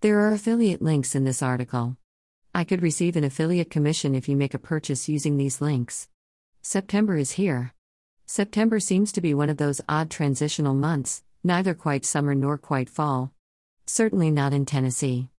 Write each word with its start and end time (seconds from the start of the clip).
There 0.00 0.20
are 0.20 0.32
affiliate 0.32 0.80
links 0.80 1.16
in 1.16 1.24
this 1.24 1.42
article. 1.42 1.96
I 2.54 2.62
could 2.62 2.82
receive 2.82 3.16
an 3.16 3.24
affiliate 3.24 3.68
commission 3.68 4.14
if 4.14 4.28
you 4.28 4.36
make 4.36 4.54
a 4.54 4.58
purchase 4.58 5.08
using 5.08 5.36
these 5.36 5.60
links. 5.60 6.08
September 6.62 7.16
is 7.16 7.32
here. 7.32 7.74
September 8.24 8.78
seems 8.78 9.10
to 9.10 9.20
be 9.20 9.34
one 9.34 9.50
of 9.50 9.56
those 9.56 9.80
odd 9.88 10.08
transitional 10.08 10.72
months, 10.72 11.24
neither 11.42 11.74
quite 11.74 12.04
summer 12.04 12.32
nor 12.32 12.56
quite 12.56 12.88
fall. 12.88 13.32
Certainly 13.86 14.30
not 14.30 14.52
in 14.52 14.66
Tennessee. 14.66 15.30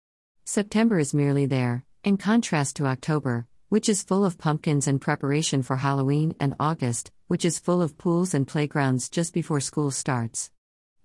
September 0.44 0.98
is 0.98 1.14
merely 1.14 1.46
there, 1.46 1.84
in 2.02 2.16
contrast 2.16 2.74
to 2.76 2.86
October, 2.86 3.46
which 3.68 3.88
is 3.88 4.02
full 4.02 4.24
of 4.24 4.38
pumpkins 4.38 4.88
and 4.88 5.00
preparation 5.00 5.62
for 5.62 5.76
Halloween, 5.76 6.34
and 6.40 6.56
August, 6.58 7.12
which 7.28 7.44
is 7.44 7.60
full 7.60 7.80
of 7.80 7.96
pools 7.96 8.34
and 8.34 8.48
playgrounds 8.48 9.08
just 9.08 9.32
before 9.32 9.60
school 9.60 9.92
starts. 9.92 10.50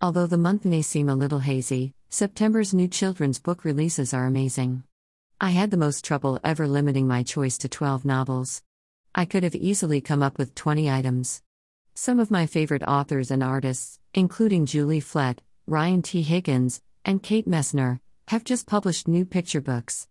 Although 0.04 0.28
the 0.28 0.38
month 0.38 0.66
may 0.66 0.82
seem 0.82 1.08
a 1.08 1.16
little 1.16 1.40
hazy, 1.40 1.94
September's 2.10 2.74
new 2.74 2.90
children's 2.90 3.40
book 3.40 3.64
releases 3.64 4.14
are 4.14 4.26
amazing. 4.26 4.84
I 5.40 5.52
had 5.52 5.72
the 5.72 5.78
most 5.78 6.04
trouble 6.04 6.42
ever 6.44 6.68
limiting 6.68 7.08
my 7.08 7.24
choice 7.24 7.58
to 7.60 7.70
12 7.70 8.04
novels. 8.04 8.62
I 9.16 9.24
could 9.24 9.44
have 9.44 9.56
easily 9.56 10.02
come 10.02 10.22
up 10.22 10.38
with 10.38 10.56
20 10.56 10.92
items. 10.92 11.42
Some 11.94 12.20
of 12.20 12.30
my 12.30 12.48
favorite 12.48 12.84
authors 12.84 13.32
and 13.32 13.42
artists, 13.42 13.98
including 14.14 14.66
Julie 14.66 15.00
Flett, 15.00 15.42
Ryan 15.68 16.02
T. 16.02 16.22
Higgins, 16.22 16.82
and 17.06 17.24
Kate 17.24 17.48
Messner, 17.48 18.02
have 18.28 18.44
just 18.44 18.68
published 18.68 19.08
new 19.08 19.24
picture 19.24 19.62
books. 19.62 20.10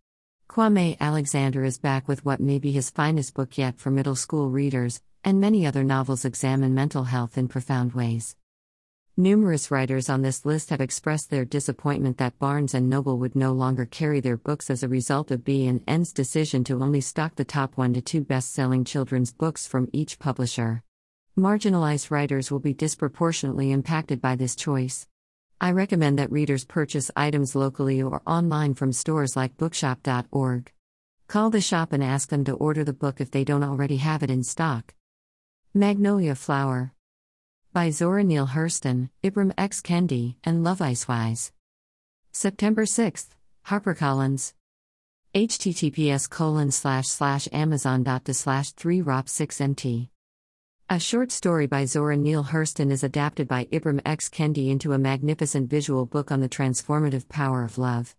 Kwame 0.48 0.98
Alexander 1.00 1.64
is 1.64 1.76
back 1.76 2.08
with 2.08 2.24
what 2.24 2.40
may 2.40 2.58
be 2.58 2.72
his 2.72 2.88
finest 2.88 3.34
book 3.34 3.58
yet 3.58 3.78
for 3.78 3.90
middle 3.90 4.16
school 4.16 4.48
readers, 4.48 5.02
and 5.22 5.38
many 5.38 5.66
other 5.66 5.84
novels 5.84 6.24
examine 6.24 6.74
mental 6.74 7.04
health 7.04 7.36
in 7.36 7.46
profound 7.46 7.92
ways. 7.92 8.36
Numerous 9.18 9.70
writers 9.70 10.08
on 10.08 10.22
this 10.22 10.46
list 10.46 10.70
have 10.70 10.80
expressed 10.80 11.28
their 11.28 11.44
disappointment 11.44 12.16
that 12.16 12.38
Barnes 12.38 12.72
and 12.72 12.88
Noble 12.88 13.18
would 13.18 13.36
no 13.36 13.52
longer 13.52 13.84
carry 13.84 14.20
their 14.20 14.38
books 14.38 14.70
as 14.70 14.82
a 14.82 14.88
result 14.88 15.30
of 15.30 15.44
B&N's 15.44 16.14
decision 16.14 16.64
to 16.64 16.82
only 16.82 17.02
stock 17.02 17.34
the 17.34 17.44
top 17.44 17.76
1 17.76 17.92
to 17.92 18.00
2 18.00 18.22
best-selling 18.22 18.84
children's 18.84 19.30
books 19.30 19.66
from 19.66 19.90
each 19.92 20.18
publisher. 20.18 20.82
Marginalized 21.38 22.10
writers 22.10 22.50
will 22.50 22.58
be 22.58 22.72
disproportionately 22.72 23.70
impacted 23.70 24.22
by 24.22 24.34
this 24.34 24.56
choice. 24.56 25.06
I 25.60 25.72
recommend 25.72 26.18
that 26.18 26.32
readers 26.32 26.64
purchase 26.64 27.10
items 27.14 27.54
locally 27.54 28.00
or 28.00 28.22
online 28.26 28.72
from 28.72 28.94
stores 28.94 29.36
like 29.36 29.58
bookshop.org. 29.58 30.72
Call 31.28 31.50
the 31.50 31.60
shop 31.60 31.92
and 31.92 32.02
ask 32.02 32.30
them 32.30 32.44
to 32.44 32.54
order 32.54 32.82
the 32.82 32.94
book 32.94 33.20
if 33.20 33.30
they 33.30 33.44
don't 33.44 33.62
already 33.62 33.98
have 33.98 34.22
it 34.22 34.30
in 34.30 34.42
stock. 34.42 34.94
Magnolia 35.74 36.34
Flower 36.34 36.94
by 37.72 37.90
Zora 37.90 38.22
Neale 38.22 38.48
Hurston, 38.48 39.08
Ibram 39.24 39.52
X. 39.56 39.80
Kendi, 39.80 40.36
and 40.44 40.62
Loveis 40.62 41.08
Wise. 41.08 41.52
September 42.30 42.84
6th, 42.84 43.28
HarperCollins. 43.66 44.52
https 45.34 46.28
colon 46.28 46.70
slash 46.70 47.08
slash 47.08 47.48
amazon.de 47.52 48.34
slash 48.34 48.72
3 48.72 49.00
rop 49.00 49.28
6 49.28 49.60
mt 49.60 50.08
a 50.90 51.00
short 51.00 51.32
story 51.32 51.66
by 51.66 51.86
Zora 51.86 52.18
Neale 52.18 52.44
Hurston 52.44 52.90
is 52.90 53.02
adapted 53.02 53.48
by 53.48 53.64
Ibram 53.72 54.02
X. 54.04 54.28
Kendi 54.28 54.68
into 54.68 54.92
a 54.92 54.98
magnificent 54.98 55.70
visual 55.70 56.04
book 56.04 56.30
on 56.30 56.40
the 56.40 56.50
transformative 56.50 57.26
power 57.30 57.64
of 57.64 57.78
love. 57.78 58.14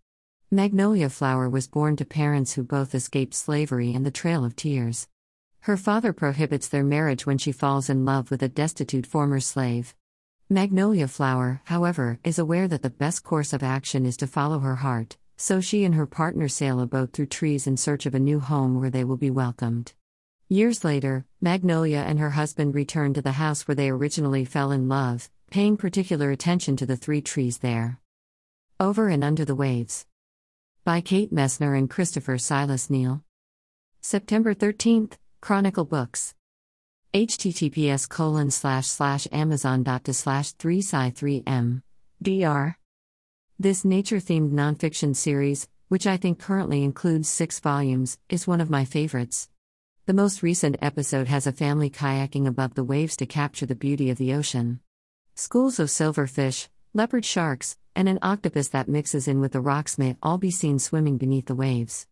Magnolia 0.50 1.10
Flower 1.10 1.48
was 1.48 1.68
born 1.68 1.96
to 1.98 2.06
parents 2.06 2.54
who 2.54 2.64
both 2.64 2.96
escaped 2.96 3.36
slavery 3.36 3.94
and 3.94 4.04
the 4.04 4.10
Trail 4.10 4.44
of 4.44 4.56
Tears. 4.56 5.08
Her 5.64 5.78
father 5.78 6.12
prohibits 6.12 6.68
their 6.68 6.84
marriage 6.84 7.26
when 7.26 7.38
she 7.38 7.54
falls 7.54 7.90
in 7.90 8.04
love 8.04 8.30
with 8.30 8.44
a 8.44 8.50
destitute 8.50 9.08
former 9.08 9.40
slave. 9.40 9.96
Magnolia 10.50 11.08
Flower, 11.08 11.62
however, 11.64 12.20
is 12.22 12.38
aware 12.38 12.68
that 12.68 12.82
the 12.82 12.90
best 12.90 13.24
course 13.24 13.54
of 13.54 13.64
action 13.64 14.06
is 14.06 14.18
to 14.18 14.28
follow 14.28 14.60
her 14.60 14.76
heart, 14.76 15.16
so 15.38 15.62
she 15.62 15.86
and 15.86 15.96
her 15.96 16.06
partner 16.06 16.50
sail 16.50 16.82
a 16.82 16.86
boat 16.86 17.14
through 17.14 17.28
trees 17.28 17.66
in 17.66 17.78
search 17.78 18.06
of 18.06 18.14
a 18.14 18.20
new 18.20 18.42
home 18.42 18.78
where 18.78 18.90
they 18.90 19.06
will 19.06 19.16
be 19.16 19.30
welcomed. 19.30 19.94
Years 20.50 20.84
later, 20.84 21.24
Magnolia 21.40 22.00
and 22.00 22.20
her 22.20 22.32
husband 22.32 22.76
return 22.76 23.14
to 23.14 23.22
the 23.22 23.32
house 23.32 23.66
where 23.66 23.76
they 23.76 23.90
originally 23.90 24.44
fell 24.44 24.70
in 24.70 24.90
love, 24.90 25.30
paying 25.50 25.78
particular 25.78 26.30
attention 26.30 26.76
to 26.76 26.86
the 26.86 26.98
three 26.98 27.22
trees 27.22 27.60
there. 27.60 28.02
Over 28.82 29.08
and 29.08 29.24
Under 29.24 29.46
the 29.46 29.56
Waves. 29.56 30.08
By 30.84 31.00
Kate 31.00 31.32
Messner 31.32 31.74
and 31.74 31.90
Christopher 31.90 32.38
Silas 32.38 32.90
Neal. 32.90 33.24
September 34.02 34.54
13th, 34.54 35.14
Chronicle 35.44 35.84
Books. 35.84 36.34
https 37.14 38.08
colon 38.08 38.50
slash 38.50 38.88
slash 38.88 39.28
amazon.de 39.30 40.14
slash 40.14 40.54
3 40.54 40.78
sci 40.78 41.10
3 41.10 41.44
m 41.46 41.84
dr. 42.22 42.78
This 43.60 43.84
nature 43.84 44.22
themed 44.22 44.54
nonfiction 44.54 45.14
series, 45.14 45.68
which 45.90 46.08
I 46.08 46.16
think 46.16 46.40
currently 46.40 46.82
includes 46.82 47.28
six 47.28 47.60
volumes, 47.60 48.18
is 48.30 48.48
one 48.48 48.62
of 48.62 48.70
my 48.70 48.86
favorites. 48.86 49.50
The 50.06 50.14
most 50.14 50.44
recent 50.44 50.78
episode 50.82 51.28
has 51.28 51.46
a 51.46 51.52
family 51.52 51.90
kayaking 51.90 52.48
above 52.48 52.76
the 52.76 52.86
waves 52.86 53.18
to 53.18 53.26
capture 53.26 53.66
the 53.66 53.76
beauty 53.76 54.10
of 54.10 54.18
the 54.18 54.34
ocean. 54.34 54.80
Schools 55.36 55.78
of 55.78 55.90
silverfish, 55.90 56.70
leopard 56.94 57.26
sharks, 57.26 57.78
and 57.98 58.08
an 58.08 58.20
octopus 58.22 58.70
that 58.70 58.88
mixes 58.88 59.28
in 59.28 59.42
with 59.42 59.52
the 59.52 59.60
rocks 59.60 59.98
may 59.98 60.16
all 60.24 60.38
be 60.38 60.52
seen 60.52 60.80
swimming 60.80 61.18
beneath 61.18 61.48
the 61.48 61.54
waves. 61.54 62.08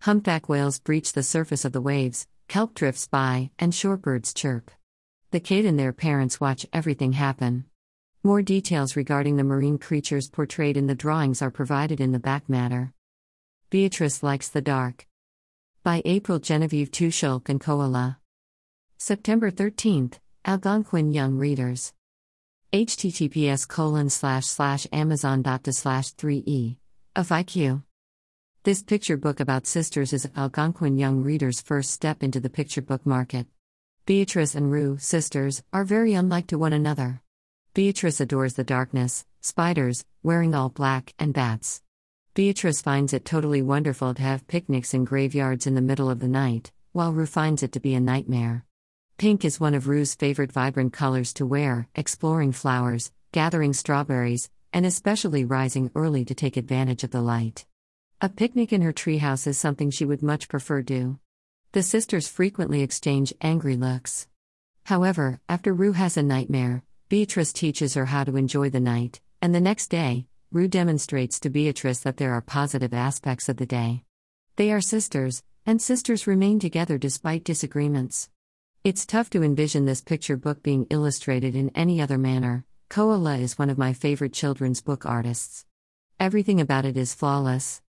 Humpback 0.00 0.48
whales 0.48 0.80
breach 0.80 1.12
the 1.12 1.22
surface 1.22 1.64
of 1.64 1.70
the 1.70 1.80
waves, 1.80 2.26
kelp 2.52 2.74
drifts 2.74 3.06
by, 3.06 3.50
and 3.58 3.72
shorebirds 3.72 4.34
chirp. 4.34 4.70
The 5.30 5.40
kid 5.40 5.64
and 5.64 5.78
their 5.78 5.94
parents 5.94 6.38
watch 6.38 6.66
everything 6.70 7.12
happen. 7.12 7.64
More 8.22 8.42
details 8.42 8.94
regarding 8.94 9.38
the 9.38 9.42
marine 9.42 9.78
creatures 9.78 10.28
portrayed 10.28 10.76
in 10.76 10.86
the 10.86 10.94
drawings 10.94 11.40
are 11.40 11.50
provided 11.50 11.98
in 11.98 12.12
the 12.12 12.18
back 12.18 12.50
matter. 12.50 12.92
Beatrice 13.70 14.22
likes 14.22 14.50
the 14.50 14.60
dark 14.60 15.06
by 15.82 16.02
April 16.04 16.38
Genevieve 16.38 16.90
Tucholke 16.90 17.48
and 17.48 17.58
Khoa 17.58 17.90
Le. 17.90 18.18
September 18.98 19.50
13th, 19.50 20.18
Algonquin 20.44 21.10
Young 21.10 21.38
Readers. 21.38 21.94
https 22.70 23.66
colon 23.66 24.10
slash 24.10 24.44
slash 24.44 24.86
amazon.de 24.92 25.72
slash 25.72 26.14
3e. 26.16 26.76
Of 27.16 27.30
IQ. 27.30 27.82
This 28.64 28.80
picture 28.80 29.16
book 29.16 29.40
about 29.40 29.66
sisters 29.66 30.12
is 30.12 30.30
Algonquin 30.36 30.96
young 30.96 31.24
readers' 31.24 31.60
first 31.60 31.90
step 31.90 32.22
into 32.22 32.38
the 32.38 32.48
picture 32.48 32.80
book 32.80 33.04
market. 33.04 33.48
Beatrice 34.06 34.54
and 34.54 34.70
Rue, 34.70 34.98
sisters, 34.98 35.64
are 35.72 35.82
very 35.82 36.14
unlike 36.14 36.46
to 36.46 36.58
one 36.58 36.72
another. 36.72 37.22
Beatrice 37.74 38.20
adores 38.20 38.54
the 38.54 38.62
darkness, 38.62 39.26
spiders, 39.40 40.04
wearing 40.22 40.54
all 40.54 40.68
black, 40.68 41.12
and 41.18 41.34
bats. 41.34 41.82
Beatrice 42.34 42.80
finds 42.80 43.12
it 43.12 43.24
totally 43.24 43.62
wonderful 43.62 44.14
to 44.14 44.22
have 44.22 44.46
picnics 44.46 44.94
in 44.94 45.04
graveyards 45.04 45.66
in 45.66 45.74
the 45.74 45.80
middle 45.80 46.08
of 46.08 46.20
the 46.20 46.28
night, 46.28 46.70
while 46.92 47.12
Rue 47.12 47.26
finds 47.26 47.64
it 47.64 47.72
to 47.72 47.80
be 47.80 47.94
a 47.94 48.00
nightmare. 48.00 48.64
Pink 49.18 49.44
is 49.44 49.58
one 49.58 49.74
of 49.74 49.88
Rue's 49.88 50.14
favorite 50.14 50.52
vibrant 50.52 50.92
colors 50.92 51.32
to 51.32 51.44
wear, 51.44 51.88
exploring 51.96 52.52
flowers, 52.52 53.10
gathering 53.32 53.72
strawberries, 53.72 54.50
and 54.72 54.86
especially 54.86 55.44
rising 55.44 55.90
early 55.96 56.24
to 56.24 56.34
take 56.36 56.56
advantage 56.56 57.02
of 57.02 57.10
the 57.10 57.22
light. 57.22 57.66
A 58.24 58.28
picnic 58.28 58.72
in 58.72 58.82
her 58.82 58.92
treehouse 58.92 59.48
is 59.48 59.58
something 59.58 59.90
she 59.90 60.04
would 60.04 60.22
much 60.22 60.48
prefer 60.48 60.80
to 60.80 60.84
do. 60.84 61.18
The 61.72 61.82
sisters 61.82 62.28
frequently 62.28 62.80
exchange 62.80 63.34
angry 63.40 63.74
looks. 63.74 64.28
However, 64.84 65.40
after 65.48 65.74
Rue 65.74 65.90
has 65.94 66.16
a 66.16 66.22
nightmare, 66.22 66.84
Beatrice 67.08 67.52
teaches 67.52 67.94
her 67.94 68.06
how 68.06 68.22
to 68.22 68.36
enjoy 68.36 68.70
the 68.70 68.78
night, 68.78 69.20
and 69.40 69.52
the 69.52 69.60
next 69.60 69.88
day, 69.88 70.26
Rue 70.52 70.68
demonstrates 70.68 71.40
to 71.40 71.50
Beatrice 71.50 71.98
that 71.98 72.18
there 72.18 72.32
are 72.32 72.40
positive 72.40 72.94
aspects 72.94 73.48
of 73.48 73.56
the 73.56 73.66
day. 73.66 74.04
They 74.54 74.70
are 74.70 74.80
sisters, 74.80 75.42
and 75.66 75.82
sisters 75.82 76.28
remain 76.28 76.60
together 76.60 76.98
despite 76.98 77.42
disagreements. 77.42 78.30
It's 78.84 79.04
tough 79.04 79.30
to 79.30 79.42
envision 79.42 79.84
this 79.84 80.00
picture 80.00 80.36
book 80.36 80.62
being 80.62 80.86
illustrated 80.90 81.56
in 81.56 81.72
any 81.74 82.00
other 82.00 82.18
manner. 82.18 82.66
Khoa 82.88 83.20
Le 83.20 83.38
is 83.38 83.58
one 83.58 83.68
of 83.68 83.78
my 83.78 83.92
favorite 83.92 84.32
children's 84.32 84.80
book 84.80 85.04
artists. 85.04 85.66
Everything 86.20 86.60
about 86.60 86.84
it 86.84 86.96
is 86.96 87.14
flawless. 87.14 87.82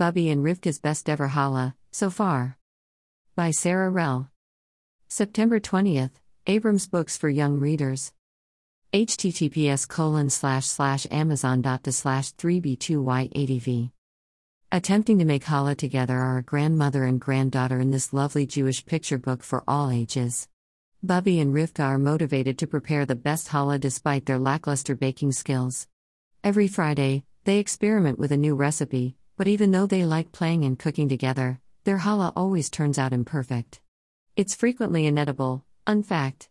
Bubby 0.00 0.30
and 0.30 0.42
Rivka's 0.42 0.78
best 0.78 1.10
ever 1.10 1.28
challah, 1.28 1.74
so 1.92 2.08
far. 2.08 2.56
By 3.36 3.50
Sarah 3.50 3.90
Rell. 3.90 4.30
September 5.08 5.60
20th, 5.60 6.12
Abrams 6.46 6.88
Books 6.88 7.18
for 7.18 7.28
Young 7.28 7.60
Readers 7.60 8.10
https 8.94 9.86
colon 9.86 10.30
slash 10.30 10.64
slash 10.64 11.06
amazon.de 11.10 11.92
slash 11.92 12.32
3b2y80v. 12.32 13.90
Attempting 14.72 15.18
to 15.18 15.26
make 15.26 15.44
challah 15.44 15.76
together 15.76 16.16
are 16.16 16.38
a 16.38 16.42
grandmother 16.42 17.04
and 17.04 17.20
granddaughter 17.20 17.78
in 17.78 17.90
this 17.90 18.14
lovely 18.14 18.46
Jewish 18.46 18.86
picture 18.86 19.18
book 19.18 19.42
for 19.42 19.62
all 19.68 19.90
ages. 19.90 20.48
Bubby 21.02 21.40
and 21.40 21.54
Rivka 21.54 21.84
are 21.84 21.98
motivated 21.98 22.56
to 22.56 22.66
prepare 22.66 23.04
the 23.04 23.14
best 23.14 23.48
challah 23.48 23.78
despite 23.78 24.24
their 24.24 24.38
lackluster 24.38 24.94
baking 24.94 25.32
skills. 25.32 25.88
Every 26.42 26.68
Friday, 26.68 27.24
they 27.44 27.58
experiment 27.58 28.18
with 28.18 28.32
a 28.32 28.38
new 28.38 28.54
recipe, 28.54 29.16
but 29.40 29.48
even 29.48 29.70
though 29.70 29.86
they 29.86 30.04
like 30.04 30.32
playing 30.32 30.66
and 30.66 30.78
cooking 30.78 31.08
together, 31.08 31.58
their 31.84 31.96
challah 31.96 32.30
always 32.36 32.68
turns 32.68 32.98
out 32.98 33.14
imperfect. 33.14 33.80
It's 34.36 34.54
frequently 34.54 35.06
inedible, 35.06 35.64
unfact. 35.86 36.48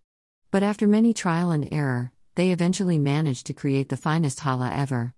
But 0.50 0.64
after 0.64 0.88
many 0.88 1.14
trial 1.14 1.52
and 1.52 1.72
error, 1.72 2.12
they 2.34 2.50
eventually 2.50 2.98
manage 2.98 3.44
to 3.44 3.54
create 3.54 3.90
the 3.90 3.96
finest 3.96 4.40
challah 4.40 4.76
ever. 4.76 5.14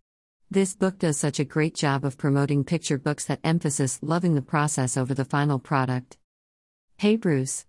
This 0.50 0.76
book 0.76 1.00
does 1.00 1.16
such 1.16 1.40
a 1.40 1.46
great 1.46 1.74
job 1.74 2.04
of 2.04 2.18
promoting 2.18 2.66
picture 2.66 2.98
books 2.98 3.24
that 3.28 3.40
emphasis 3.42 4.00
loving 4.02 4.36
the 4.36 4.42
process 4.42 4.98
over 4.98 5.14
the 5.14 5.24
final 5.24 5.58
product. 5.58 6.18
Hey 6.98 7.16
Bruce. 7.16 7.66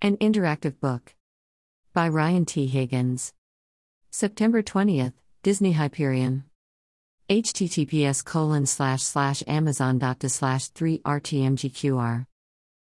An 0.00 0.16
interactive 0.16 0.80
book. 0.80 1.14
By 1.92 2.08
Ryan 2.08 2.46
T. 2.46 2.68
Higgins. 2.68 3.34
September 4.10 4.62
20th, 4.62 5.12
Disney 5.42 5.72
Hyperion. 5.72 6.44
Https 7.28 8.24
colon 8.24 8.66
slash 8.66 9.02
slash 9.02 9.42
amazon.to 9.46 10.28
slash 10.28 10.68
3 10.68 10.98
rtmgqr. 10.98 12.26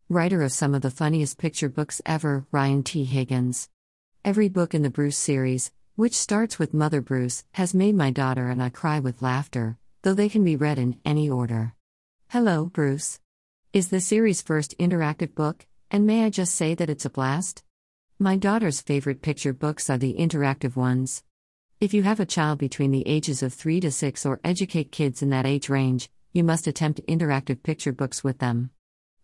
Writer 0.09 0.43
of 0.43 0.53
some 0.53 0.75
of 0.75 0.83
the 0.83 0.91
funniest 0.91 1.39
picture 1.39 1.69
books 1.69 2.03
ever, 2.05 2.47
Ryan 2.53 2.83
T. 2.83 3.05
Higgins. 3.05 3.69
Every 4.25 4.49
book 4.49 4.75
in 4.75 4.83
the 4.83 4.91
Bruce 4.91 5.17
series, 5.17 5.73
which 5.95 6.15
starts 6.15 6.59
with 6.59 6.75
Mother 6.75 7.01
Bruce, 7.01 7.45
has 7.53 7.75
made 7.75 7.95
my 7.95 8.11
daughter 8.11 8.49
and 8.49 8.63
I 8.63 8.69
cry 8.69 9.01
with 9.01 9.23
laughter, 9.23 9.79
though 10.03 10.15
they 10.15 10.29
can 10.29 10.45
be 10.45 10.57
read 10.57 10.79
in 10.79 11.01
any 11.05 11.31
order. 11.31 11.75
Hello, 12.29 12.67
Bruce. 12.67 13.21
Is 13.73 13.89
the 13.89 14.01
series' 14.01 14.43
first 14.43 14.77
interactive 14.79 15.35
book, 15.35 15.67
and 15.91 16.07
may 16.07 16.25
I 16.25 16.31
just 16.31 16.55
say 16.55 16.75
that 16.75 16.91
it's 16.91 17.05
a 17.05 17.11
blast? 17.11 17.63
My 18.19 18.37
daughter's 18.37 18.81
favorite 18.81 19.23
picture 19.23 19.53
books 19.53 19.89
are 19.89 19.99
the 19.99 20.15
interactive 20.19 20.77
ones. 20.77 21.23
If 21.79 21.93
you 21.93 22.05
have 22.05 22.21
a 22.21 22.25
child 22.25 22.59
between 22.59 22.91
the 22.91 23.07
ages 23.07 23.43
of 23.43 23.53
3 23.53 23.81
to 23.81 23.91
6 23.91 24.25
or 24.25 24.41
educate 24.43 24.91
kids 24.91 25.21
in 25.21 25.29
that 25.29 25.45
age 25.45 25.69
range, 25.69 26.09
you 26.33 26.43
must 26.43 26.67
attempt 26.67 27.07
interactive 27.07 27.63
picture 27.63 27.93
books 27.93 28.25
with 28.25 28.39
them. 28.39 28.71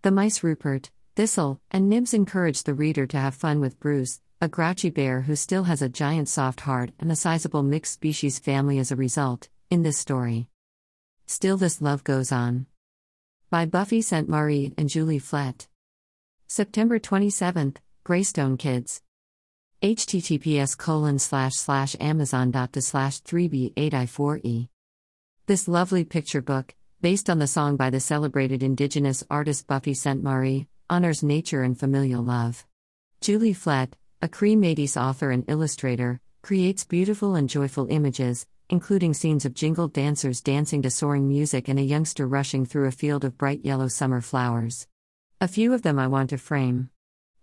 The 0.02 0.10
mice 0.10 0.44
Rupert, 0.44 0.90
Thistle, 1.16 1.62
and 1.70 1.88
Nibs 1.88 2.12
encourage 2.12 2.64
the 2.64 2.74
reader 2.74 3.06
to 3.06 3.16
have 3.16 3.34
fun 3.34 3.60
with 3.60 3.80
Bruce, 3.80 4.20
a 4.38 4.48
grouchy 4.48 4.90
bear 4.90 5.22
who 5.22 5.34
still 5.34 5.64
has 5.64 5.80
a 5.80 5.88
giant 5.88 6.28
soft 6.28 6.60
heart 6.60 6.90
and 7.00 7.10
a 7.10 7.16
sizable 7.16 7.62
mixed 7.62 7.94
species 7.94 8.38
family 8.38 8.78
as 8.78 8.92
a 8.92 8.96
result, 8.96 9.48
in 9.70 9.82
this 9.82 9.96
story. 9.96 10.46
Still, 11.26 11.56
this 11.56 11.80
love 11.80 12.04
goes 12.04 12.30
on. 12.32 12.66
By 13.48 13.64
Buffy 13.64 14.02
Sainte-Marie 14.02 14.74
and 14.76 14.90
Julie 14.90 15.18
Flett. 15.18 15.68
September 16.48 16.98
27th, 16.98 17.78
Greystone 18.04 18.58
Kids. 18.58 19.00
Https 19.82 20.78
colon 20.78 21.18
slash 21.18 21.54
slash 21.54 21.96
amazon.to 21.98 22.80
slash 22.80 23.20
3b8i4e. 23.22 24.68
This 25.46 25.66
lovely 25.66 26.04
picture 26.04 26.40
book, 26.40 26.72
based 27.00 27.28
on 27.28 27.40
the 27.40 27.48
song 27.48 27.76
by 27.76 27.90
the 27.90 27.98
celebrated 27.98 28.62
indigenous 28.62 29.24
artist 29.28 29.66
Buffy 29.66 29.92
Sainte-Marie, 29.92 30.68
honors 30.88 31.24
nature 31.24 31.64
and 31.64 31.76
familial 31.76 32.22
love. 32.22 32.64
Julie 33.20 33.52
Flett, 33.52 33.96
a 34.20 34.28
Cree 34.28 34.54
Métis 34.54 34.96
author 34.96 35.32
and 35.32 35.44
illustrator, 35.48 36.20
creates 36.42 36.84
beautiful 36.84 37.34
and 37.34 37.48
joyful 37.48 37.88
images, 37.90 38.46
including 38.70 39.12
scenes 39.12 39.44
of 39.44 39.52
jingle 39.52 39.88
dancers 39.88 40.40
dancing 40.40 40.82
to 40.82 40.90
soaring 40.90 41.26
music 41.26 41.66
and 41.66 41.80
a 41.80 41.82
youngster 41.82 42.28
rushing 42.28 42.64
through 42.64 42.86
a 42.86 42.92
field 42.92 43.24
of 43.24 43.36
bright 43.36 43.64
yellow 43.64 43.88
summer 43.88 44.20
flowers. 44.20 44.86
A 45.40 45.48
few 45.48 45.74
of 45.74 45.82
them 45.82 45.98
I 45.98 46.06
want 46.06 46.30
to 46.30 46.38
frame. 46.38 46.91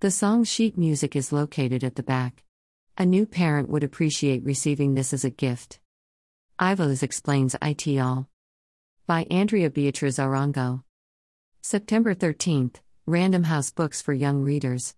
The 0.01 0.11
song 0.11 0.45
sheet 0.45 0.77
music 0.77 1.13
is 1.13 1.33
located 1.33 1.83
at 1.83 1.95
the 1.95 2.03
back. 2.03 2.43
A 2.97 3.05
new 3.05 3.25
parent 3.25 3.67
would 3.67 3.83
appreciate 3.83 4.45
receiving 4.45 4.93
this 4.93 5.11
as 5.11 5.25
a 5.25 5.29
gift. 5.29 5.81
Iveliz 6.57 7.03
explains 7.03 7.53
IT 7.61 7.85
all. 7.99 8.29
By 9.07 9.27
Andrea 9.29 9.69
Beatriz 9.69 10.17
Arango. 10.17 10.83
September 11.61 12.15
13th, 12.15 12.75
Random 13.05 13.43
House 13.43 13.71
Books 13.71 14.01
for 14.01 14.13
Young 14.13 14.41
Readers 14.41 14.95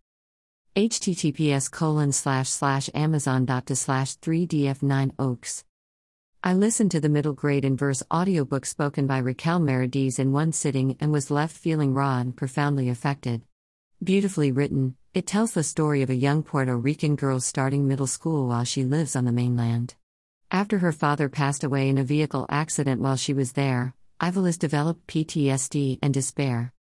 https 0.75 1.71
colon 1.71 2.11
slash 2.11 2.47
slash 2.47 2.87
amazon.to 2.93 3.75
slash 3.75 4.15
3df9 4.19 5.11
oaks 5.19 5.65
i 6.43 6.53
listened 6.53 6.89
to 6.89 7.01
the 7.01 7.09
middle 7.09 7.33
grade 7.33 7.65
in 7.65 7.75
verse 7.75 8.01
audiobook 8.13 8.65
spoken 8.65 9.05
by 9.05 9.17
raquel 9.17 9.59
merediz 9.59 10.17
in 10.17 10.31
one 10.31 10.53
sitting 10.53 10.95
and 11.01 11.11
was 11.11 11.29
left 11.29 11.57
feeling 11.57 11.93
raw 11.93 12.19
and 12.19 12.37
profoundly 12.37 12.87
affected 12.87 13.41
beautifully 14.03 14.51
written 14.51 14.95
it 15.13 15.27
tells 15.27 15.53
the 15.53 15.63
story 15.63 16.01
of 16.01 16.09
a 16.09 16.15
young 16.15 16.43
puerto 16.43 16.75
rican 16.75 17.15
girl 17.15 17.39
starting 17.39 17.87
middle 17.87 18.07
school 18.07 18.47
while 18.47 18.63
she 18.63 18.83
lives 18.83 19.15
on 19.15 19.25
the 19.25 19.31
mainland 19.31 19.95
after 20.49 20.79
her 20.79 20.91
father 20.91 21.29
passed 21.29 21.63
away 21.63 21.87
in 21.87 21.97
a 21.97 22.03
vehicle 22.03 22.45
accident 22.49 22.99
while 23.01 23.15
she 23.15 23.33
was 23.33 23.53
there 23.53 23.93
iveliz 24.19 24.57
developed 24.57 25.05
ptsd 25.07 25.99
and 26.01 26.13
despair 26.13 26.73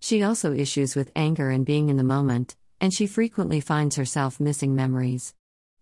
she 0.00 0.22
also 0.22 0.52
issues 0.52 0.94
with 0.94 1.10
anger 1.16 1.50
and 1.50 1.64
being 1.64 1.88
in 1.88 1.96
the 1.96 2.04
moment 2.04 2.56
and 2.80 2.92
she 2.92 3.06
frequently 3.06 3.60
finds 3.60 3.96
herself 3.96 4.40
missing 4.40 4.74
memories. 4.74 5.34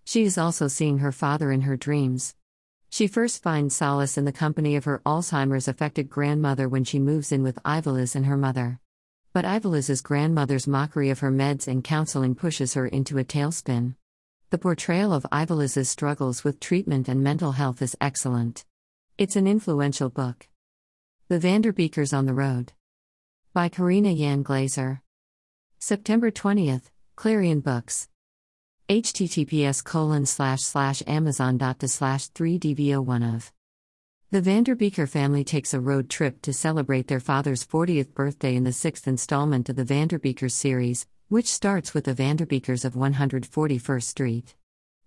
She 0.05 0.23
is 0.25 0.39
also 0.39 0.69
seeing 0.69 0.99
her 0.99 1.13
father 1.13 1.51
in 1.51 1.63
her 1.63 1.77
dreams. 1.77 2.35
She 2.91 3.07
first 3.07 3.43
finds 3.43 3.75
solace 3.75 4.17
in 4.17 4.25
the 4.25 4.33
company 4.33 4.77
of 4.77 4.85
her 4.85 5.03
Alzheimer's 5.05 5.67
affected 5.67 6.09
grandmother 6.09 6.69
when 6.69 6.85
she 6.85 6.99
moves 6.99 7.33
in 7.33 7.43
with 7.43 7.59
Iveliz 7.65 8.15
and 8.15 8.27
her 8.27 8.37
mother. 8.37 8.79
But 9.35 9.45
Iveliz's 9.45 10.01
grandmother's 10.01 10.69
mockery 10.69 11.11
of 11.11 11.19
her 11.19 11.33
meds 11.33 11.67
and 11.67 11.83
counseling 11.83 12.37
pushes 12.37 12.75
her 12.75 12.87
into 12.87 13.19
a 13.19 13.25
tailspin. 13.25 13.97
The 14.51 14.59
portrayal 14.59 15.13
of 15.13 15.27
Iveliz's 15.33 15.91
struggles 15.91 16.45
with 16.45 16.61
treatment 16.61 17.09
and 17.09 17.21
mental 17.21 17.51
health 17.51 17.83
is 17.83 17.97
excellent. 18.01 18.65
It's 19.19 19.35
an 19.35 19.49
influential 19.49 20.09
book. 20.09 20.47
The 21.27 21.41
Vanderbeekers 21.41 22.17
on 22.17 22.27
the 22.27 22.33
Road. 22.33 22.75
By 23.53 23.69
Karina 23.69 24.11
Yan 24.11 24.45
Glazer. 24.45 25.01
September 25.81 26.31
20th, 26.31 26.91
Clarion 27.17 27.59
Books. 27.59 28.07
https 28.89 29.83
colon 29.83 30.27
slash 30.27 30.63
slash 30.63 31.03
amazon.to 31.09 31.89
slash 31.89 32.29
3dvo1 32.29 33.35
of. 33.35 33.54
The 34.35 34.43
Vanderbeeker 34.43 35.09
family 35.09 35.45
takes 35.45 35.73
a 35.73 35.81
road 35.81 36.11
trip 36.11 36.43
to 36.43 36.53
celebrate 36.53 37.07
their 37.07 37.21
father's 37.21 37.65
40th 37.65 38.15
birthday 38.15 38.57
in 38.57 38.65
the 38.65 38.73
sixth 38.73 39.07
installment 39.07 39.69
of 39.69 39.77
the 39.77 39.85
Vanderbeekers 39.85 40.51
series, 40.51 41.07
which 41.29 41.47
starts 41.47 41.95
with 41.95 42.07
the 42.07 42.17
Vanderbeekers 42.17 42.85
of 42.85 42.95
141st 42.95 44.03
Street. 44.03 44.57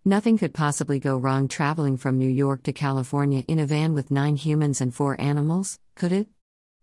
Nothing 0.06 0.38
could 0.38 0.54
possibly 0.54 0.98
go 0.98 1.18
wrong 1.18 1.50
traveling 1.50 1.98
from 1.98 2.18
New 2.18 2.30
York 2.30 2.64
to 2.64 2.72
California 2.72 3.44
in 3.50 3.60
a 3.60 3.66
van 3.66 3.94
with 3.94 4.12
nine 4.12 4.38
humans 4.38 4.80
and 4.80 4.96
four 4.96 5.20
animals, 5.20 5.78
could 5.94 6.14
it? 6.14 6.30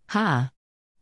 Ha! 0.09 0.51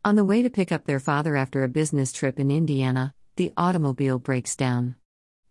On 0.05 0.15
the 0.15 0.23
way 0.23 0.43
to 0.43 0.49
pick 0.49 0.71
up 0.71 0.85
their 0.85 1.01
father 1.01 1.35
after 1.35 1.61
a 1.61 1.67
business 1.67 2.13
trip 2.13 2.39
in 2.39 2.51
Indiana, 2.51 3.13
the 3.35 3.51
automobile 3.57 4.17
breaks 4.17 4.55
down. 4.55 4.95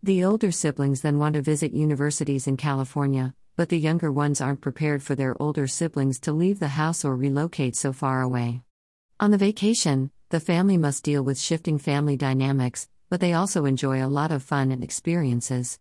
The 0.02 0.24
older 0.24 0.52
siblings 0.52 1.02
then 1.02 1.18
want 1.18 1.34
to 1.34 1.42
visit 1.42 1.74
universities 1.74 2.46
in 2.46 2.56
California, 2.56 3.34
but 3.56 3.68
the 3.68 3.78
younger 3.78 4.10
ones 4.10 4.40
aren't 4.40 4.60
prepared 4.60 5.02
for 5.02 5.14
their 5.14 5.40
older 5.40 5.66
siblings 5.66 6.18
to 6.20 6.32
leave 6.32 6.58
the 6.58 6.68
house 6.68 7.04
or 7.04 7.16
relocate 7.16 7.76
so 7.76 7.92
far 7.92 8.22
away. 8.22 8.62
On 9.20 9.30
the 9.30 9.38
vacation, 9.38 10.10
the 10.30 10.40
family 10.40 10.78
must 10.78 11.04
deal 11.04 11.22
with 11.22 11.38
shifting 11.38 11.78
family 11.78 12.16
dynamics, 12.16 12.88
but 13.08 13.20
they 13.20 13.32
also 13.32 13.64
enjoy 13.64 14.04
a 14.04 14.08
lot 14.08 14.32
of 14.32 14.42
fun 14.42 14.70
and 14.70 14.82
experiences. 14.82 15.78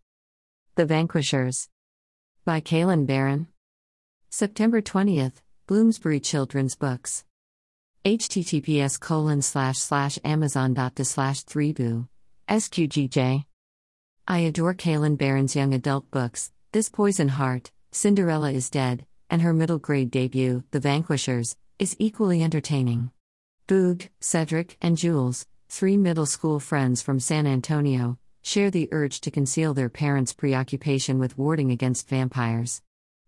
The 0.75 0.86
Vanquishers 0.86 1.70
by 2.46 2.62
Kalynn 2.62 3.06
Bayron. 3.06 3.48
September 4.30 4.82
20th, 4.82 5.42
Bloomsbury 5.68 6.20
Children's 6.20 6.75
Books 6.75 7.24
https 8.04 9.00
colon 9.00 9.44
slash 9.44 9.78
slash 9.78 10.18
slash 10.18 11.46
3boo 11.46 12.08
sqgj 12.50 13.46
i 14.28 14.40
adore 14.40 14.74
kalynn 14.74 15.16
bayron's 15.16 15.56
young 15.56 15.72
adult 15.75 16.10
books 16.10 16.51
this 16.74 16.88
poison 16.88 17.28
heart 17.28 17.70
cinderella 17.92 18.50
is 18.50 18.70
dead 18.70 19.06
and 19.30 19.42
her 19.42 19.51
middle 19.51 19.78
grade 19.78 20.10
debut 20.10 20.63
the 20.72 20.80
vanquishers 20.80 21.58
is 21.80 21.98
equally 22.00 22.42
entertaining 22.42 23.12
boog 23.68 24.08
cedric 24.22 24.78
and 24.82 24.98
jules 24.98 25.46
three 25.68 25.98
middle 25.98 26.25
school 26.25 26.62
friends 26.62 27.01
from 27.01 27.20
san 27.20 27.46
antonio 27.46 28.18
share 28.42 28.72
the 28.72 28.88
urge 28.94 29.20
to 29.20 29.30
conceal 29.30 29.74
their 29.74 29.90
parents 29.90 30.32
preoccupation 30.32 31.20
with 31.20 31.38
warding 31.38 31.72
against 31.72 32.08
vampires 32.08 32.82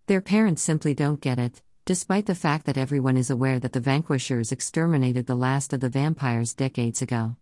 their 0.08 0.22
parents 0.22 0.62
simply 0.62 0.94
don't 0.94 1.20
get 1.20 1.38
it 1.38 1.62
despite 1.86 2.28
the 2.28 2.36
fact 2.36 2.66
that 2.66 2.78
everyone 2.78 3.18
is 3.18 3.30
aware 3.30 3.60
that 3.60 3.74
the 3.74 3.80
Vanquishers 3.82 4.54
exterminated 4.54 5.26
the 5.26 5.36
last 5.36 5.74
of 5.74 5.82
the 5.82 5.90
vampires 5.90 6.54
decades 6.54 7.02
ago. 7.02 7.36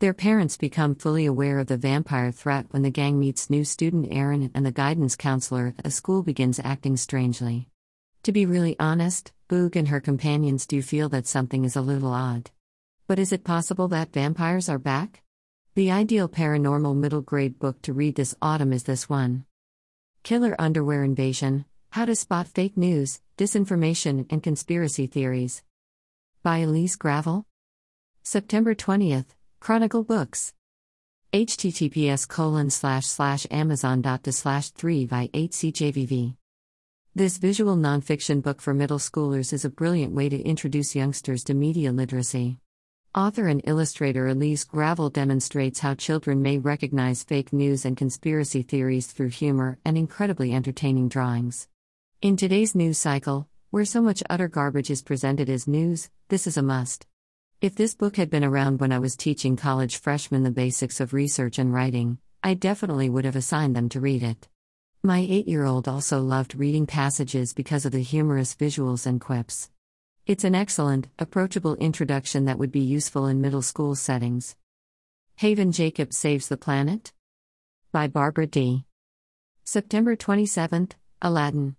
Their 0.00 0.14
parents 0.14 0.56
become 0.56 0.94
fully 0.94 1.26
aware 1.26 1.58
of 1.58 1.66
the 1.66 1.76
vampire 1.76 2.32
threat 2.32 2.64
when 2.70 2.80
the 2.80 2.90
gang 2.90 3.20
meets 3.20 3.50
new 3.50 3.64
student 3.64 4.08
Aaron 4.10 4.50
and 4.54 4.64
the 4.64 4.72
guidance 4.72 5.14
counselor 5.14 5.74
at 5.76 5.84
the 5.84 5.90
school 5.90 6.22
begins 6.22 6.58
acting 6.58 6.96
strangely. 6.96 7.68
To 8.22 8.32
be 8.32 8.46
really 8.46 8.76
honest, 8.80 9.30
Boog 9.50 9.76
and 9.76 9.88
her 9.88 10.00
companions 10.00 10.66
do 10.66 10.80
feel 10.80 11.10
that 11.10 11.26
something 11.26 11.66
is 11.66 11.76
a 11.76 11.82
little 11.82 12.14
odd. 12.14 12.50
But 13.08 13.18
is 13.18 13.30
it 13.30 13.44
possible 13.44 13.88
that 13.88 14.14
vampires 14.14 14.70
are 14.70 14.78
back? 14.78 15.20
The 15.74 15.90
ideal 15.90 16.30
paranormal 16.30 16.96
middle 16.96 17.20
grade 17.20 17.58
book 17.58 17.82
to 17.82 17.92
read 17.92 18.14
this 18.14 18.34
autumn 18.40 18.72
is 18.72 18.84
this 18.84 19.06
one 19.06 19.44
Killer 20.22 20.56
Underwear 20.58 21.04
Invasion 21.04 21.66
How 21.90 22.06
to 22.06 22.16
Spot 22.16 22.48
Fake 22.48 22.78
News, 22.78 23.20
Disinformation 23.36 24.24
and 24.30 24.42
Conspiracy 24.42 25.06
Theories. 25.06 25.62
By 26.42 26.58
Elise 26.58 26.96
Gravel. 26.96 27.44
September 28.22 28.74
20th, 28.74 29.34
Chronicle 29.60 30.04
Books. 30.04 30.54
https 31.34 32.26
colon 32.26 32.70
slash 32.70 33.04
slash 33.04 33.46
amazon.to 33.50 34.32
slash 34.32 34.70
3 34.70 35.04
by 35.04 35.28
8 35.34 35.50
cjvv. 35.50 36.34
This 37.14 37.36
visual 37.36 37.76
nonfiction 37.76 38.40
book 38.40 38.62
for 38.62 38.72
middle 38.72 38.98
schoolers 38.98 39.52
is 39.52 39.66
a 39.66 39.70
brilliant 39.70 40.14
way 40.14 40.30
to 40.30 40.40
introduce 40.40 40.96
youngsters 40.96 41.44
to 41.44 41.54
media 41.54 41.92
literacy. 41.92 42.56
Author 43.14 43.48
and 43.48 43.60
illustrator 43.64 44.28
Elise 44.28 44.64
Gravel 44.64 45.10
demonstrates 45.10 45.80
how 45.80 45.94
children 45.94 46.40
may 46.40 46.56
recognize 46.56 47.22
fake 47.22 47.52
news 47.52 47.84
and 47.84 47.98
conspiracy 47.98 48.62
theories 48.62 49.08
through 49.08 49.28
humor 49.28 49.78
and 49.84 49.98
incredibly 49.98 50.54
entertaining 50.54 51.10
drawings. 51.10 51.68
In 52.22 52.38
today's 52.38 52.74
news 52.74 52.96
cycle, 52.96 53.46
where 53.68 53.84
so 53.84 54.00
much 54.00 54.22
utter 54.30 54.48
garbage 54.48 54.90
is 54.90 55.02
presented 55.02 55.50
as 55.50 55.68
news, 55.68 56.08
this 56.28 56.46
is 56.46 56.56
a 56.56 56.62
must. 56.62 57.06
If 57.60 57.74
this 57.74 57.94
book 57.94 58.16
had 58.16 58.30
been 58.30 58.42
around 58.42 58.80
when 58.80 58.90
I 58.90 58.98
was 58.98 59.14
teaching 59.14 59.54
college 59.54 59.98
freshmen 59.98 60.44
the 60.44 60.50
basics 60.50 60.98
of 60.98 61.12
research 61.12 61.58
and 61.58 61.74
writing, 61.74 62.16
I 62.42 62.54
definitely 62.54 63.10
would 63.10 63.26
have 63.26 63.36
assigned 63.36 63.76
them 63.76 63.90
to 63.90 64.00
read 64.00 64.22
it. 64.22 64.48
My 65.02 65.18
eight 65.18 65.46
year 65.46 65.66
old 65.66 65.86
also 65.86 66.22
loved 66.22 66.54
reading 66.54 66.86
passages 66.86 67.52
because 67.52 67.84
of 67.84 67.92
the 67.92 68.02
humorous 68.02 68.54
visuals 68.54 69.04
and 69.04 69.20
quips. 69.20 69.68
It's 70.24 70.44
an 70.44 70.54
excellent, 70.54 71.08
approachable 71.18 71.74
introduction 71.76 72.46
that 72.46 72.58
would 72.58 72.72
be 72.72 72.80
useful 72.80 73.26
in 73.26 73.42
middle 73.42 73.60
school 73.60 73.94
settings. 73.94 74.56
Haven 75.36 75.70
Jacob 75.70 76.14
Saves 76.14 76.48
the 76.48 76.56
Planet? 76.56 77.12
By 77.92 78.06
Barbara 78.06 78.46
Dee 78.46 78.86
September 79.64 80.16
27th, 80.16 80.92
Aladdin. 81.20 81.76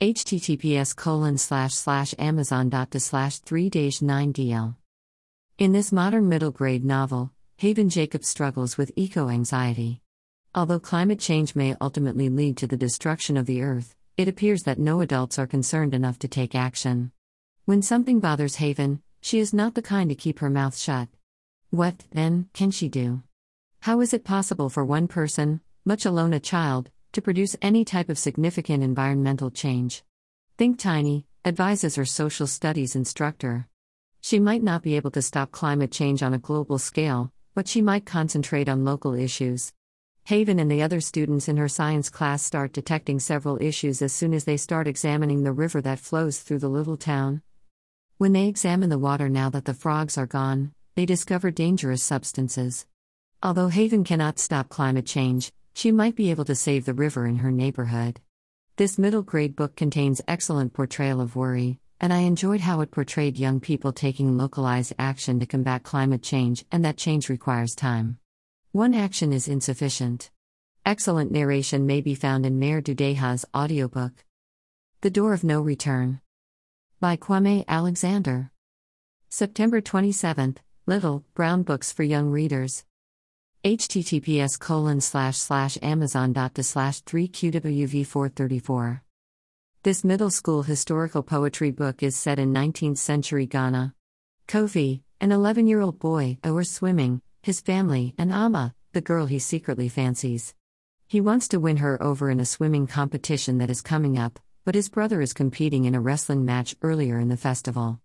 https 0.00 0.96
colon 0.96 1.36
slash 1.36 1.74
slash 1.74 2.14
amazon 2.18 2.70
dot 2.70 2.94
slash 2.98 3.40
3 3.40 3.68
dash 3.68 4.00
9 4.00 4.32
dl. 4.32 4.76
In 5.56 5.70
this 5.70 5.92
modern 5.92 6.28
middle 6.28 6.50
grade 6.50 6.84
novel, 6.84 7.30
Haven 7.58 7.88
Jacobs 7.88 8.26
struggles 8.26 8.76
with 8.76 8.90
eco 8.96 9.28
anxiety. 9.28 10.00
Although 10.52 10.80
climate 10.80 11.20
change 11.20 11.54
may 11.54 11.76
ultimately 11.80 12.28
lead 12.28 12.56
to 12.56 12.66
the 12.66 12.76
destruction 12.76 13.36
of 13.36 13.46
the 13.46 13.62
earth, 13.62 13.94
it 14.16 14.26
appears 14.26 14.64
that 14.64 14.80
no 14.80 15.00
adults 15.00 15.38
are 15.38 15.46
concerned 15.46 15.94
enough 15.94 16.18
to 16.18 16.28
take 16.28 16.56
action. 16.56 17.12
When 17.66 17.82
something 17.82 18.18
bothers 18.18 18.56
Haven, 18.56 19.00
she 19.20 19.38
is 19.38 19.54
not 19.54 19.76
the 19.76 19.82
kind 19.82 20.10
to 20.10 20.16
keep 20.16 20.40
her 20.40 20.50
mouth 20.50 20.76
shut. 20.76 21.06
What, 21.70 22.02
then, 22.10 22.48
can 22.52 22.72
she 22.72 22.88
do? 22.88 23.22
How 23.82 24.00
is 24.00 24.12
it 24.12 24.24
possible 24.24 24.68
for 24.68 24.84
one 24.84 25.06
person, 25.06 25.60
much 25.84 26.04
alone 26.04 26.32
a 26.32 26.40
child, 26.40 26.90
to 27.12 27.22
produce 27.22 27.54
any 27.62 27.84
type 27.84 28.08
of 28.08 28.18
significant 28.18 28.82
environmental 28.82 29.52
change? 29.52 30.02
Think 30.58 30.80
Tiny, 30.80 31.26
advises 31.44 31.94
her 31.94 32.04
social 32.04 32.48
studies 32.48 32.96
instructor. 32.96 33.68
She 34.24 34.40
might 34.40 34.62
not 34.62 34.82
be 34.82 34.96
able 34.96 35.10
to 35.10 35.20
stop 35.20 35.50
climate 35.50 35.92
change 35.92 36.22
on 36.22 36.32
a 36.32 36.38
global 36.38 36.78
scale, 36.78 37.30
but 37.54 37.68
she 37.68 37.82
might 37.82 38.06
concentrate 38.06 38.70
on 38.70 38.82
local 38.82 39.12
issues. 39.12 39.70
Haven 40.24 40.58
and 40.58 40.70
the 40.70 40.80
other 40.80 41.02
students 41.02 41.46
in 41.46 41.58
her 41.58 41.68
science 41.68 42.08
class 42.08 42.42
start 42.42 42.72
detecting 42.72 43.20
several 43.20 43.60
issues 43.60 44.00
as 44.00 44.14
soon 44.14 44.32
as 44.32 44.44
they 44.44 44.56
start 44.56 44.88
examining 44.88 45.42
the 45.42 45.52
river 45.52 45.82
that 45.82 45.98
flows 45.98 46.40
through 46.40 46.60
the 46.60 46.70
little 46.70 46.96
town, 46.96 47.42
when 48.16 48.32
they 48.32 48.48
examine 48.48 48.88
the 48.88 48.98
water 48.98 49.28
now 49.28 49.50
that 49.50 49.66
the 49.66 49.74
frogs 49.74 50.16
are 50.16 50.24
gone, 50.26 50.72
they 50.94 51.04
discover 51.04 51.50
dangerous 51.50 52.02
substances. 52.02 52.86
Although 53.42 53.68
Haven 53.68 54.04
cannot 54.04 54.38
stop 54.38 54.70
climate 54.70 55.04
change, 55.04 55.52
she 55.74 55.92
might 55.92 56.16
be 56.16 56.30
able 56.30 56.46
to 56.46 56.54
save 56.54 56.86
the 56.86 56.94
river 56.94 57.26
in 57.26 57.36
her 57.36 57.52
neighborhood. 57.52 58.22
This 58.76 58.96
middle 58.96 59.20
grade 59.20 59.54
book 59.54 59.76
contains 59.76 60.22
excellent 60.26 60.72
portrayal 60.72 61.20
of 61.20 61.36
worry, 61.36 61.78
and 62.00 62.12
I 62.12 62.18
enjoyed 62.18 62.60
how 62.60 62.80
it 62.80 62.90
portrayed 62.90 63.38
young 63.38 63.60
people 63.60 63.92
taking 63.92 64.36
localized 64.36 64.92
action 64.98 65.40
to 65.40 65.46
combat 65.46 65.82
climate 65.82 66.22
change 66.22 66.64
and 66.70 66.84
that 66.84 66.96
change 66.96 67.28
requires 67.28 67.74
time. 67.74 68.18
One 68.72 68.94
action 68.94 69.32
is 69.32 69.48
insufficient. 69.48 70.30
Excellent 70.84 71.30
narration 71.30 71.86
may 71.86 72.00
be 72.00 72.14
found 72.14 72.44
in 72.44 72.58
Mayor 72.58 72.82
Dudeha's 72.82 73.44
audiobook. 73.56 74.24
The 75.00 75.10
Door 75.10 75.34
of 75.34 75.44
No 75.44 75.60
Return 75.60 76.20
by 77.00 77.16
Kwame 77.16 77.64
Alexander. 77.68 78.50
September 79.28 79.80
27th, 79.80 80.58
Little, 80.86 81.24
Brown 81.34 81.62
Books 81.62 81.92
for 81.92 82.02
Young 82.02 82.30
Readers. 82.30 82.84
https 83.64 84.58
colon 84.58 85.00
slash 85.00 85.36
slash 85.36 85.76
amazon 85.82 86.32
dot 86.32 86.56
slash 86.64 87.02
3qwv 87.02 88.06
434. 88.06 89.02
This 89.84 90.02
middle 90.02 90.30
school 90.30 90.62
historical 90.62 91.22
poetry 91.22 91.70
book 91.70 92.02
is 92.02 92.16
set 92.16 92.38
in 92.38 92.54
19th 92.54 92.96
century 92.96 93.44
Ghana. 93.44 93.94
Kofi, 94.48 95.02
an 95.20 95.30
11 95.30 95.66
year 95.66 95.82
old 95.82 95.98
boy, 95.98 96.38
are 96.42 96.64
swimming, 96.64 97.20
his 97.42 97.60
family, 97.60 98.14
and 98.16 98.32
Ama, 98.32 98.74
the 98.94 99.02
girl 99.02 99.26
he 99.26 99.38
secretly 99.38 99.90
fancies. 99.90 100.54
He 101.06 101.20
wants 101.20 101.48
to 101.48 101.60
win 101.60 101.76
her 101.76 102.02
over 102.02 102.30
in 102.30 102.40
a 102.40 102.46
swimming 102.46 102.86
competition 102.86 103.58
that 103.58 103.68
is 103.68 103.82
coming 103.82 104.16
up, 104.18 104.40
but 104.64 104.74
his 104.74 104.88
brother 104.88 105.20
is 105.20 105.34
competing 105.34 105.84
in 105.84 105.94
a 105.94 106.00
wrestling 106.00 106.46
match 106.46 106.74
earlier 106.80 107.18
in 107.18 107.28
the 107.28 107.36
festival. 107.36 108.00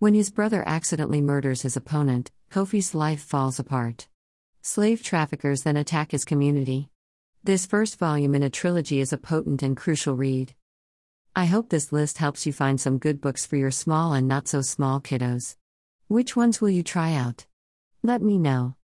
When 0.00 0.14
his 0.14 0.32
brother 0.32 0.64
accidentally 0.66 1.20
murders 1.20 1.62
his 1.62 1.76
opponent, 1.76 2.32
Kofi's 2.50 2.92
life 2.92 3.22
falls 3.22 3.60
apart. 3.60 4.08
Slave 4.62 5.04
traffickers 5.04 5.62
then 5.62 5.76
attack 5.76 6.10
his 6.10 6.24
community. 6.24 6.90
This 7.44 7.66
first 7.66 8.00
volume 8.00 8.34
in 8.34 8.42
a 8.42 8.50
trilogy 8.50 8.98
is 8.98 9.12
a 9.12 9.16
potent 9.16 9.62
and 9.62 9.76
crucial 9.76 10.16
read. 10.16 10.56
I 11.34 11.44
hope 11.44 11.68
this 11.68 11.92
list 11.92 12.18
helps 12.18 12.44
you 12.44 12.52
find 12.52 12.80
some 12.80 12.98
good 12.98 13.20
books 13.20 13.46
for 13.46 13.56
your 13.56 13.70
small 13.70 14.12
and 14.12 14.26
not 14.26 14.48
so 14.48 14.62
small 14.62 15.00
kiddos. 15.00 15.56
Which 16.08 16.34
ones 16.34 16.60
will 16.60 16.70
you 16.70 16.82
try 16.82 17.14
out? 17.14 17.46
Let 18.02 18.20
me 18.20 18.36
know. 18.36 18.74